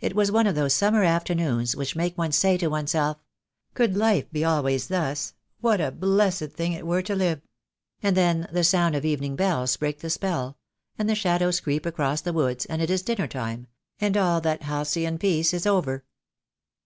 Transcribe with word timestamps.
It 0.00 0.16
was 0.16 0.32
one 0.32 0.48
of 0.48 0.56
those 0.56 0.74
summer 0.74 1.04
afternoons 1.04 1.76
which 1.76 1.94
make 1.94 2.18
one 2.18 2.32
say 2.32 2.58
to 2.58 2.66
oneself, 2.66 3.18
"Could 3.74 3.96
life 3.96 4.28
be 4.32 4.44
always 4.44 4.88
thus 4.88 5.34
what 5.60 5.80
a 5.80 5.92
blessed 5.92 6.50
thing 6.50 6.72
it 6.72 6.84
were 6.84 7.02
to 7.02 7.14
live!" 7.14 7.40
and 8.02 8.16
then 8.16 8.48
the 8.50 8.64
sound 8.64 8.96
of 8.96 9.04
evening 9.04 9.36
bells 9.36 9.76
breaks 9.76 10.02
the 10.02 10.10
spell, 10.10 10.58
and 10.98 11.08
the 11.08 11.14
shadows 11.14 11.60
creep 11.60 11.86
across 11.86 12.20
the 12.20 12.32
woods, 12.32 12.64
and 12.66 12.82
it 12.82 12.90
is 12.90 13.02
dinner 13.02 13.28
time, 13.28 13.68
and 14.00 14.16
all 14.16 14.40
that 14.40 14.62
halcyon 14.64 15.18
peace 15.18 15.54
is 15.54 15.68
over. 15.68 16.04